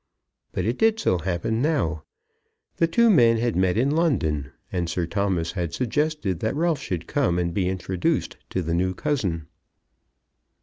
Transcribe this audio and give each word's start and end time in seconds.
But 0.51 0.65
it 0.65 0.79
did 0.79 0.99
so 0.99 1.19
happen 1.19 1.61
now. 1.61 2.05
The 2.77 2.87
two 2.87 3.11
men 3.11 3.37
had 3.37 3.55
met 3.55 3.77
in 3.77 3.91
London, 3.91 4.51
and 4.71 4.89
Sir 4.89 5.05
Thomas 5.05 5.51
had 5.51 5.75
suggested 5.75 6.39
that 6.39 6.55
Ralph 6.55 6.79
should 6.81 7.05
come 7.05 7.37
and 7.37 7.53
be 7.53 7.69
introduced 7.69 8.37
to 8.49 8.63
the 8.63 8.73
new 8.73 8.95
cousin. 8.95 9.45